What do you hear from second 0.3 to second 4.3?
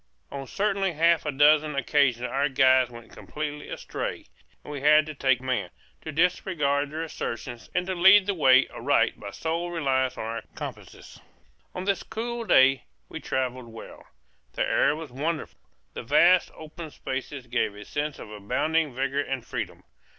On certainly half a dozen occasions our guides went completely astray,